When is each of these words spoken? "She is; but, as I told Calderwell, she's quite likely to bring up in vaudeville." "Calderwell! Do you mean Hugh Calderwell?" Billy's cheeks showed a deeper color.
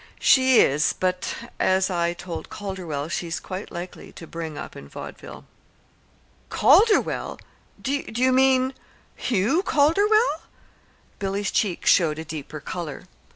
"She 0.19 0.59
is; 0.61 0.93
but, 0.93 1.35
as 1.59 1.91
I 1.91 2.13
told 2.13 2.49
Calderwell, 2.49 3.07
she's 3.07 3.39
quite 3.39 3.69
likely 3.71 4.11
to 4.13 4.25
bring 4.25 4.57
up 4.57 4.75
in 4.75 4.89
vaudeville." 4.89 5.45
"Calderwell! 6.49 7.37
Do 7.79 7.93
you 8.07 8.31
mean 8.31 8.73
Hugh 9.15 9.61
Calderwell?" 9.61 10.41
Billy's 11.19 11.51
cheeks 11.51 11.91
showed 11.91 12.17
a 12.17 12.25
deeper 12.25 12.59
color. 12.59 13.03